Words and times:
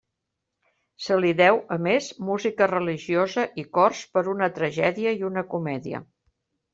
Se 1.07 1.17
li 1.17 1.33
deu, 1.41 1.59
a 1.75 1.75
més, 1.87 2.07
música 2.29 2.69
religiosa 2.71 3.43
i 3.65 3.65
cors 3.79 4.01
per 4.17 4.25
una 4.35 4.49
tragèdia 4.57 5.13
i 5.21 5.29
una 5.29 5.45
comèdia. 5.53 6.01